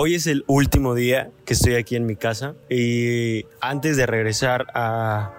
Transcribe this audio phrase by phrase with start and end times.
[0.00, 4.68] Hoy es el último día que estoy aquí en mi casa y antes de regresar.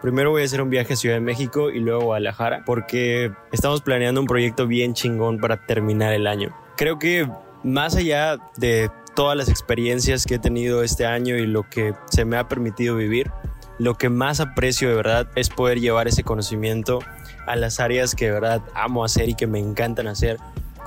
[0.01, 3.31] Primero voy a hacer un viaje a Ciudad de México y luego a Guadalajara porque
[3.53, 6.53] estamos planeando un proyecto bien chingón para terminar el año.
[6.75, 7.25] Creo que
[7.63, 12.25] más allá de todas las experiencias que he tenido este año y lo que se
[12.25, 13.31] me ha permitido vivir,
[13.77, 16.99] lo que más aprecio de verdad es poder llevar ese conocimiento
[17.47, 20.37] a las áreas que de verdad amo hacer y que me encantan hacer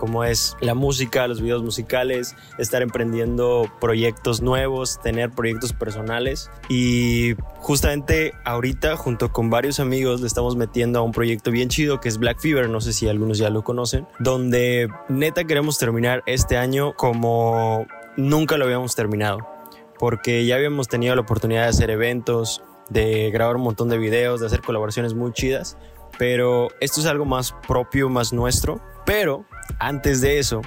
[0.03, 6.51] como es la música, los videos musicales, estar emprendiendo proyectos nuevos, tener proyectos personales.
[6.69, 12.01] Y justamente ahorita, junto con varios amigos, le estamos metiendo a un proyecto bien chido
[12.01, 16.25] que es Black Fever, no sé si algunos ya lo conocen, donde neta queremos terminar
[16.27, 19.39] este año como nunca lo habíamos terminado,
[20.01, 22.61] porque ya habíamos tenido la oportunidad de hacer eventos,
[22.91, 25.77] de grabar un montón de videos, de hacer colaboraciones muy chidas,
[26.19, 29.45] pero esto es algo más propio, más nuestro, pero
[29.79, 30.63] antes de eso,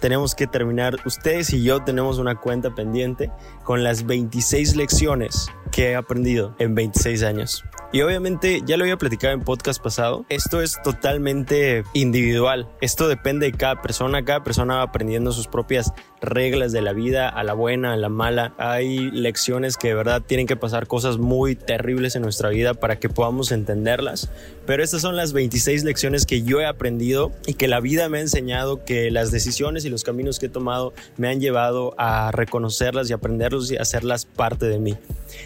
[0.00, 3.30] tenemos que terminar, ustedes y yo tenemos una cuenta pendiente
[3.64, 7.64] con las 26 lecciones que he aprendido en 26 años.
[7.92, 13.46] Y obviamente ya lo había platicado en podcast pasado, esto es totalmente individual, esto depende
[13.46, 17.52] de cada persona, cada persona va aprendiendo sus propias reglas de la vida, a la
[17.52, 18.54] buena, a la mala.
[18.58, 22.98] Hay lecciones que de verdad tienen que pasar cosas muy terribles en nuestra vida para
[22.98, 24.30] que podamos entenderlas,
[24.66, 28.18] pero estas son las 26 lecciones que yo he aprendido y que la vida me
[28.18, 32.32] ha enseñado, que las decisiones y los caminos que he tomado me han llevado a
[32.32, 34.96] reconocerlas y aprenderlos y hacerlas parte de mí.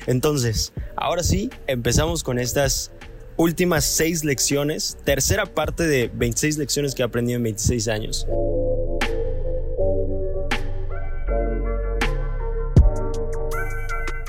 [0.07, 2.91] Entonces, ahora sí, empezamos con estas
[3.37, 8.27] últimas seis lecciones, tercera parte de 26 lecciones que he aprendido en 26 años.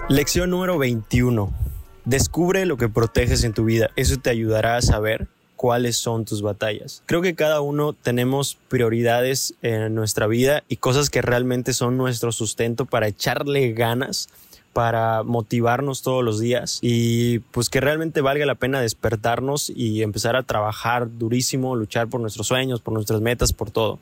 [0.07, 1.53] Lección número 21.
[2.03, 3.91] Descubre lo que proteges en tu vida.
[3.95, 7.03] Eso te ayudará a saber cuáles son tus batallas.
[7.05, 12.31] Creo que cada uno tenemos prioridades en nuestra vida y cosas que realmente son nuestro
[12.31, 14.27] sustento para echarle ganas
[14.73, 20.35] para motivarnos todos los días y pues que realmente valga la pena despertarnos y empezar
[20.35, 23.99] a trabajar durísimo, luchar por nuestros sueños, por nuestras metas, por todo.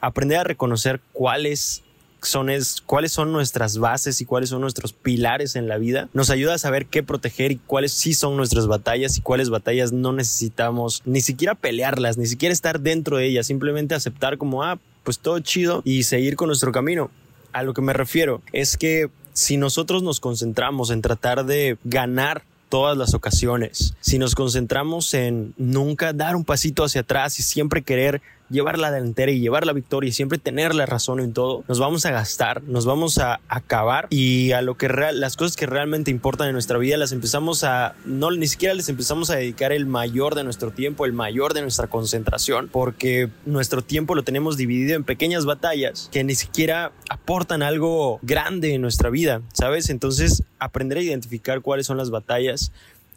[0.00, 1.82] Aprender a reconocer cuáles
[2.22, 6.30] son es, cuáles son nuestras bases y cuáles son nuestros pilares en la vida, nos
[6.30, 10.12] ayuda a saber qué proteger y cuáles sí son nuestras batallas y cuáles batallas no
[10.12, 15.18] necesitamos ni siquiera pelearlas, ni siquiera estar dentro de ellas, simplemente aceptar como, ah, pues
[15.18, 17.10] todo chido y seguir con nuestro camino.
[17.52, 22.42] A lo que me refiero es que si nosotros nos concentramos en tratar de ganar
[22.68, 27.82] todas las ocasiones, si nos concentramos en nunca dar un pasito hacia atrás y siempre
[27.82, 31.64] querer llevar la delantera y llevar la victoria y siempre tener la razón en todo,
[31.68, 35.56] nos vamos a gastar, nos vamos a acabar y a lo que real, las cosas
[35.56, 39.36] que realmente importan en nuestra vida las empezamos a, no, ni siquiera les empezamos a
[39.36, 44.22] dedicar el mayor de nuestro tiempo, el mayor de nuestra concentración, porque nuestro tiempo lo
[44.22, 49.90] tenemos dividido en pequeñas batallas que ni siquiera aportan algo grande en nuestra vida, ¿sabes?
[49.90, 52.72] Entonces, aprender a identificar cuáles son las batallas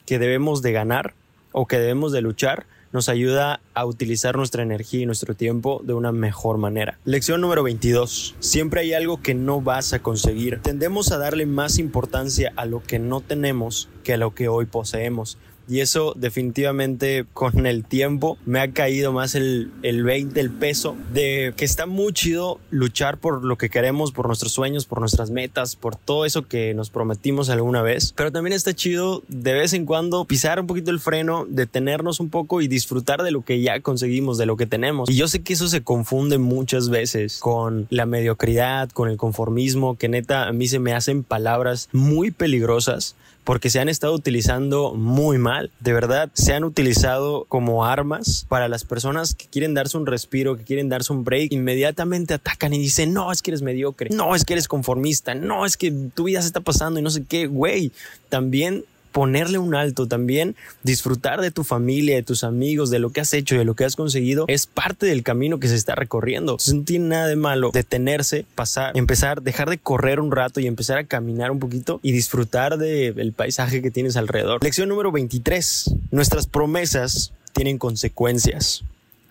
[0.06, 1.14] que debemos de ganar
[1.52, 5.94] o que debemos de luchar nos ayuda a utilizar nuestra energía y nuestro tiempo de
[5.94, 7.00] una mejor manera.
[7.04, 8.36] Lección número 22.
[8.40, 10.62] Siempre hay algo que no vas a conseguir.
[10.62, 14.66] Tendemos a darle más importancia a lo que no tenemos que a lo que hoy
[14.66, 15.38] poseemos.
[15.68, 20.96] Y eso definitivamente con el tiempo me ha caído más el, el 20, el peso
[21.14, 25.30] de que está muy chido luchar por lo que queremos, por nuestros sueños, por nuestras
[25.30, 28.14] metas, por todo eso que nos prometimos alguna vez.
[28.16, 32.30] Pero también está chido de vez en cuando pisar un poquito el freno, detenernos un
[32.30, 35.10] poco y disfrutar de lo que ya conseguimos, de lo que tenemos.
[35.10, 39.98] Y yo sé que eso se confunde muchas veces con la mediocridad, con el conformismo,
[39.98, 44.94] que neta a mí se me hacen palabras muy peligrosas porque se han estado utilizando
[44.94, 45.72] muy mal.
[45.80, 50.58] De verdad, se han utilizado como armas para las personas que quieren darse un respiro,
[50.58, 51.52] que quieren darse un break.
[51.52, 55.66] Inmediatamente atacan y dicen, no, es que eres mediocre, no, es que eres conformista, no,
[55.66, 57.92] es que tu vida se está pasando y no sé qué, güey.
[58.30, 63.22] También ponerle un alto también, disfrutar de tu familia, de tus amigos, de lo que
[63.22, 66.58] has hecho, de lo que has conseguido, es parte del camino que se está recorriendo.
[66.74, 70.98] no tiene nada de malo detenerse, pasar, empezar, dejar de correr un rato y empezar
[70.98, 74.64] a caminar un poquito y disfrutar del paisaje que tienes alrededor.
[74.64, 75.96] Lección número 23.
[76.12, 78.84] Nuestras promesas tienen consecuencias.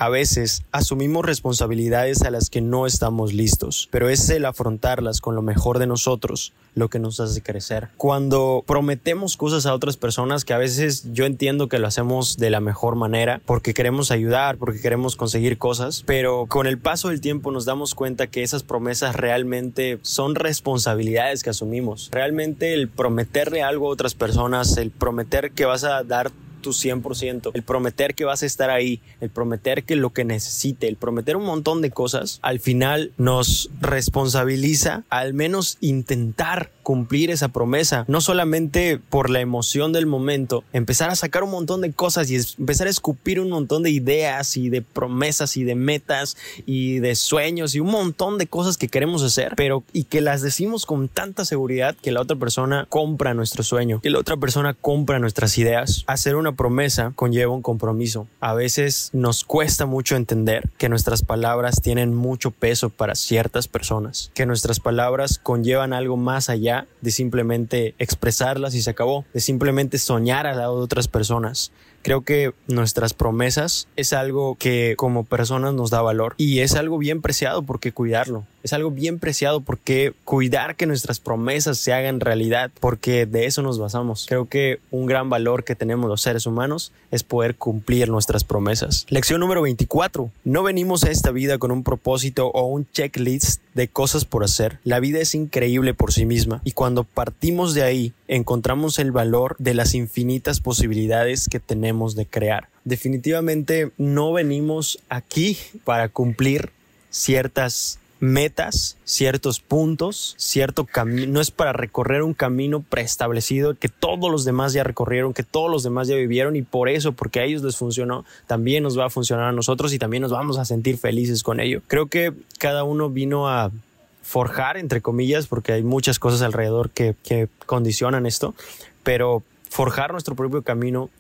[0.03, 5.37] A veces asumimos responsabilidades a las que no estamos listos, pero es el afrontarlas con
[5.37, 7.91] lo mejor de nosotros lo que nos hace crecer.
[7.99, 12.51] Cuando prometemos cosas a otras personas que a veces yo entiendo que lo hacemos de
[12.51, 17.21] la mejor manera porque queremos ayudar, porque queremos conseguir cosas, pero con el paso del
[17.21, 22.09] tiempo nos damos cuenta que esas promesas realmente son responsabilidades que asumimos.
[22.11, 27.51] Realmente el prometerle algo a otras personas, el prometer que vas a dar tu 100%,
[27.53, 31.37] el prometer que vas a estar ahí, el prometer que lo que necesite, el prometer
[31.37, 38.21] un montón de cosas, al final nos responsabiliza al menos intentar cumplir esa promesa, no
[38.21, 42.87] solamente por la emoción del momento, empezar a sacar un montón de cosas y empezar
[42.87, 46.37] a escupir un montón de ideas y de promesas y de metas
[46.67, 50.43] y de sueños y un montón de cosas que queremos hacer, pero y que las
[50.43, 54.75] decimos con tanta seguridad que la otra persona compra nuestro sueño, que la otra persona
[54.75, 56.05] compra nuestras ideas.
[56.07, 58.27] Hacer una promesa conlleva un compromiso.
[58.41, 64.31] A veces nos cuesta mucho entender que nuestras palabras tienen mucho peso para ciertas personas,
[64.35, 69.99] que nuestras palabras conllevan algo más allá de simplemente expresarlas y se acabó, de simplemente
[69.99, 71.73] soñar al lado de otras personas.
[72.03, 76.99] Creo que nuestras promesas es algo que como personas nos da valor y es algo
[76.99, 78.45] bien preciado porque cuidarlo.
[78.63, 83.63] Es algo bien preciado porque cuidar que nuestras promesas se hagan realidad, porque de eso
[83.63, 84.27] nos basamos.
[84.29, 89.07] Creo que un gran valor que tenemos los seres humanos es poder cumplir nuestras promesas.
[89.09, 90.31] Lección número 24.
[90.45, 94.79] No venimos a esta vida con un propósito o un checklist de cosas por hacer.
[94.85, 99.57] La vida es increíble por sí misma y cuando partimos de ahí encontramos el valor
[99.59, 102.69] de las infinitas posibilidades que tenemos de crear.
[102.85, 106.71] Definitivamente no venimos aquí para cumplir
[107.11, 111.31] ciertas metas, ciertos puntos, cierto camino.
[111.31, 115.71] No es para recorrer un camino preestablecido que todos los demás ya recorrieron, que todos
[115.71, 119.07] los demás ya vivieron y por eso, porque a ellos les funcionó, también nos va
[119.07, 121.83] a funcionar a nosotros y también nos vamos a sentir felices con ello.
[121.87, 123.73] Creo que cada uno vino a
[124.23, 128.55] forjar, entre comillas, porque hay muchas cosas alrededor que, que condicionan esto,
[129.03, 131.11] pero forjar nuestro propio camino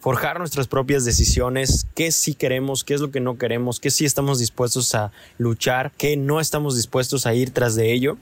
[0.00, 4.04] forjar nuestras propias decisiones, qué sí queremos, qué es lo que no queremos, qué sí
[4.04, 8.16] estamos dispuestos a luchar, qué no estamos dispuestos a ir tras de ello,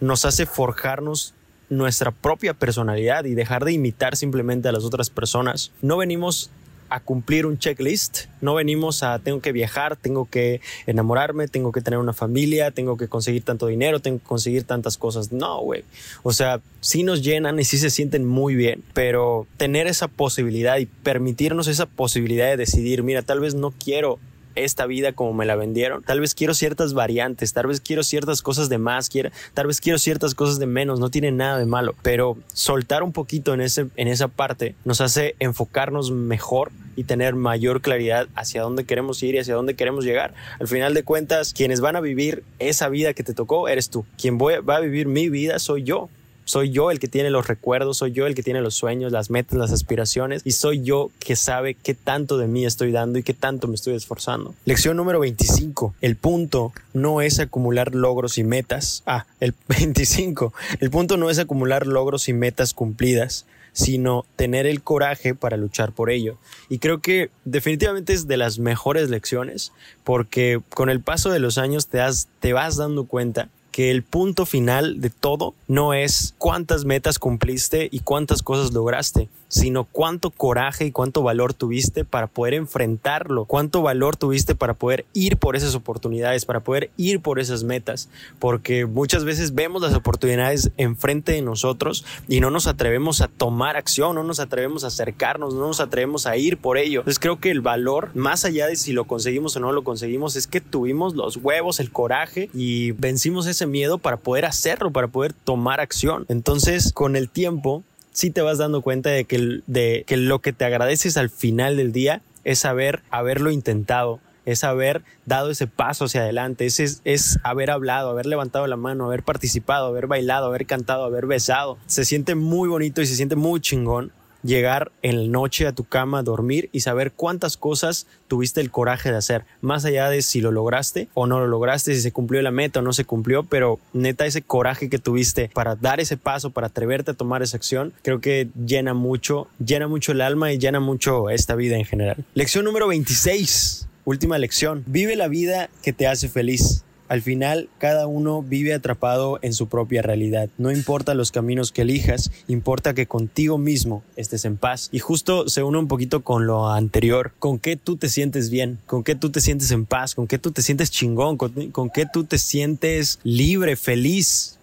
[0.00, 1.34] nos hace forjarnos
[1.68, 5.70] nuestra propia personalidad y dejar de imitar simplemente a las otras personas.
[5.80, 6.50] No venimos
[6.92, 8.26] a cumplir un checklist.
[8.40, 12.96] No venimos a tengo que viajar, tengo que enamorarme, tengo que tener una familia, tengo
[12.96, 15.32] que conseguir tanto dinero, tengo que conseguir tantas cosas.
[15.32, 15.84] No, güey.
[16.22, 20.76] O sea, sí nos llenan y sí se sienten muy bien, pero tener esa posibilidad
[20.76, 24.18] y permitirnos esa posibilidad de decidir, mira, tal vez no quiero
[24.54, 26.02] esta vida como me la vendieron.
[26.02, 29.80] Tal vez quiero ciertas variantes, tal vez quiero ciertas cosas de más, quiero, tal vez
[29.80, 33.60] quiero ciertas cosas de menos, no tiene nada de malo, pero soltar un poquito en,
[33.60, 39.22] ese, en esa parte nos hace enfocarnos mejor y tener mayor claridad hacia dónde queremos
[39.22, 40.34] ir y hacia dónde queremos llegar.
[40.60, 44.04] Al final de cuentas, quienes van a vivir esa vida que te tocó eres tú.
[44.20, 46.08] Quien va a vivir mi vida soy yo.
[46.44, 49.30] Soy yo el que tiene los recuerdos, soy yo el que tiene los sueños, las
[49.30, 53.22] metas, las aspiraciones y soy yo que sabe qué tanto de mí estoy dando y
[53.22, 54.54] qué tanto me estoy esforzando.
[54.64, 55.94] Lección número 25.
[56.00, 59.02] El punto no es acumular logros y metas.
[59.06, 60.52] Ah, el 25.
[60.80, 65.92] El punto no es acumular logros y metas cumplidas sino tener el coraje para luchar
[65.92, 66.36] por ello.
[66.68, 69.72] Y creo que definitivamente es de las mejores lecciones
[70.04, 72.00] porque con el paso de los años te,
[72.40, 77.88] te vas dando cuenta que el punto final de todo no es cuántas metas cumpliste
[77.90, 83.82] y cuántas cosas lograste, sino cuánto coraje y cuánto valor tuviste para poder enfrentarlo, cuánto
[83.82, 88.08] valor tuviste para poder ir por esas oportunidades, para poder ir por esas metas,
[88.38, 93.76] porque muchas veces vemos las oportunidades enfrente de nosotros y no nos atrevemos a tomar
[93.76, 97.00] acción, no nos atrevemos a acercarnos, no nos atrevemos a ir por ello.
[97.00, 100.36] Entonces creo que el valor, más allá de si lo conseguimos o no lo conseguimos,
[100.36, 105.08] es que tuvimos los huevos, el coraje y vencimos ese miedo para poder hacerlo, para
[105.08, 106.26] poder tomar acción.
[106.28, 107.82] Entonces, con el tiempo,
[108.12, 111.76] sí te vas dando cuenta de que, de que lo que te agradeces al final
[111.76, 117.38] del día es haber, haberlo intentado, es haber dado ese paso hacia adelante, es, es,
[117.44, 121.78] haber hablado, haber levantado la mano, haber participado, haber bailado, haber cantado, haber besado.
[121.86, 125.84] Se siente muy bonito y se siente muy chingón llegar en la noche a tu
[125.84, 130.40] cama, dormir y saber cuántas cosas tuviste el coraje de hacer, más allá de si
[130.40, 133.44] lo lograste o no lo lograste, si se cumplió la meta o no se cumplió,
[133.44, 137.56] pero neta ese coraje que tuviste para dar ese paso, para atreverte a tomar esa
[137.56, 141.84] acción, creo que llena mucho, llena mucho el alma y llena mucho esta vida en
[141.84, 142.24] general.
[142.34, 146.84] Lección número 26, última lección, vive la vida que te hace feliz.
[147.12, 150.48] Al final, cada uno vive atrapado en su propia realidad.
[150.56, 154.88] No importa los caminos que elijas, importa que contigo mismo estés en paz.
[154.92, 157.32] Y justo se une un poquito con lo anterior.
[157.38, 158.78] ¿Con qué tú te sientes bien?
[158.86, 160.14] ¿Con qué tú te sientes en paz?
[160.14, 161.36] ¿Con qué tú te sientes chingón?
[161.36, 164.58] ¿Con, con qué tú te sientes libre, feliz?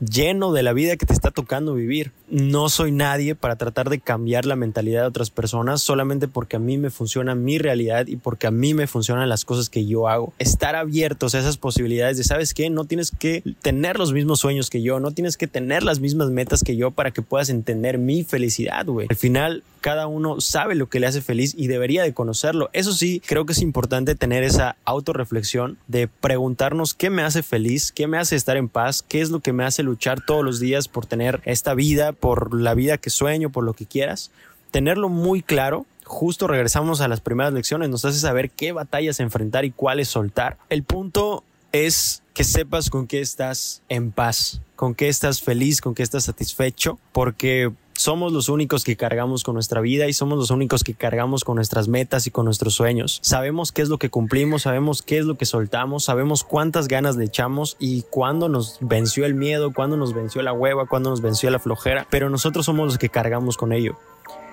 [0.00, 2.12] lleno de la vida que te está tocando vivir.
[2.30, 6.58] No soy nadie para tratar de cambiar la mentalidad de otras personas solamente porque a
[6.58, 10.08] mí me funciona mi realidad y porque a mí me funcionan las cosas que yo
[10.08, 10.32] hago.
[10.38, 12.70] Estar abiertos a esas posibilidades de, ¿sabes qué?
[12.70, 16.30] No tienes que tener los mismos sueños que yo, no tienes que tener las mismas
[16.30, 19.08] metas que yo para que puedas entender mi felicidad, güey.
[19.10, 22.70] Al final, cada uno sabe lo que le hace feliz y debería de conocerlo.
[22.72, 27.92] Eso sí, creo que es importante tener esa autorreflexión de preguntarnos qué me hace feliz,
[27.92, 30.60] qué me hace estar en paz, qué es lo que me hace luchar todos los
[30.60, 34.30] días por tener esta vida, por la vida que sueño, por lo que quieras.
[34.70, 39.64] Tenerlo muy claro justo regresamos a las primeras lecciones, nos hace saber qué batallas enfrentar
[39.64, 40.58] y cuáles soltar.
[40.68, 45.94] El punto es que sepas con qué estás en paz, con qué estás feliz, con
[45.94, 50.50] qué estás satisfecho, porque somos los únicos que cargamos con nuestra vida y somos los
[50.50, 53.18] únicos que cargamos con nuestras metas y con nuestros sueños.
[53.22, 57.16] Sabemos qué es lo que cumplimos, sabemos qué es lo que soltamos, sabemos cuántas ganas
[57.16, 61.20] le echamos y cuándo nos venció el miedo, cuándo nos venció la hueva, cuándo nos
[61.20, 63.98] venció la flojera, pero nosotros somos los que cargamos con ello.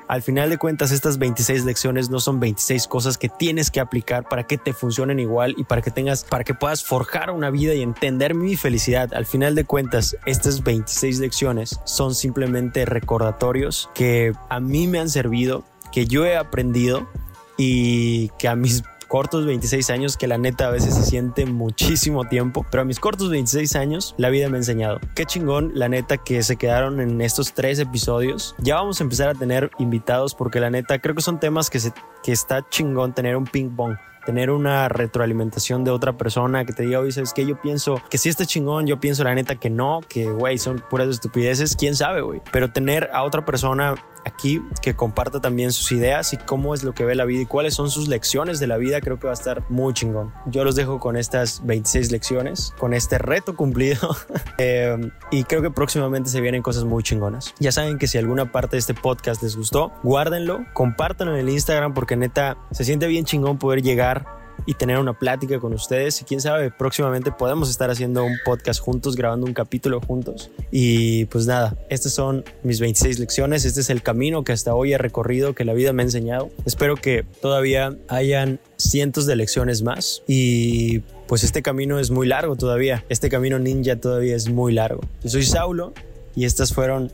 [0.07, 4.27] Al final de cuentas, estas 26 lecciones no son 26 cosas que tienes que aplicar
[4.29, 7.73] para que te funcionen igual y para que tengas, para que puedas forjar una vida
[7.73, 9.13] y entender mi felicidad.
[9.13, 15.09] Al final de cuentas, estas 26 lecciones son simplemente recordatorios que a mí me han
[15.09, 17.09] servido, que yo he aprendido
[17.57, 22.25] y que a mis cortos 26 años que la neta a veces se siente muchísimo
[22.25, 24.99] tiempo, pero a mis cortos 26 años la vida me ha enseñado.
[25.15, 28.55] Qué chingón, la neta que se quedaron en estos tres episodios.
[28.59, 31.79] Ya vamos a empezar a tener invitados porque la neta creo que son temas que,
[31.79, 31.91] se,
[32.23, 33.95] que está chingón tener un ping pong
[34.27, 37.45] tener una retroalimentación de otra persona que te diga, oye, ¿sabes qué?
[37.45, 40.83] Yo pienso que si este chingón, yo pienso la neta que no, que, güey, son
[40.89, 42.41] puras estupideces, quién sabe, güey.
[42.51, 43.95] Pero tener a otra persona
[44.27, 47.45] aquí que comparta también sus ideas y cómo es lo que ve la vida y
[47.45, 50.33] cuáles son sus lecciones de la vida, creo que va a estar muy chingón.
[50.45, 54.15] Yo los dejo con estas 26 lecciones, con este reto cumplido
[54.57, 54.97] eh,
[55.31, 57.55] y creo que próximamente se vienen cosas muy chingonas.
[57.59, 61.49] Ya saben que si alguna parte de este podcast les gustó, guárdenlo, compártanlo en el
[61.49, 64.16] Instagram porque neta se siente bien chingón poder llegar
[64.65, 66.21] y tener una plática con ustedes.
[66.21, 70.51] Y quién sabe, próximamente podemos estar haciendo un podcast juntos, grabando un capítulo juntos.
[70.71, 73.65] Y pues nada, estas son mis 26 lecciones.
[73.65, 76.49] Este es el camino que hasta hoy he recorrido, que la vida me ha enseñado.
[76.65, 80.23] Espero que todavía hayan cientos de lecciones más.
[80.27, 83.05] Y pues este camino es muy largo todavía.
[83.09, 85.01] Este camino ninja todavía es muy largo.
[85.23, 85.93] Yo soy Saulo
[86.35, 87.11] y estas fueron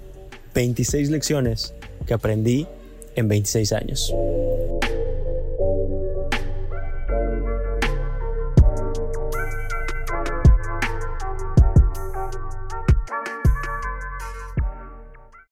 [0.54, 1.74] 26 lecciones
[2.06, 2.68] que aprendí
[3.16, 4.14] en 26 años.